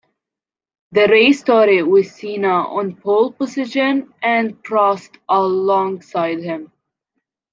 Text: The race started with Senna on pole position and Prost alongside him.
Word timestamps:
The 0.93 1.07
race 1.09 1.41
started 1.41 1.83
with 1.83 2.07
Senna 2.07 2.47
on 2.73 2.95
pole 2.95 3.31
position 3.33 4.11
and 4.23 4.53
Prost 4.63 5.17
alongside 5.29 6.39
him. 6.39 6.71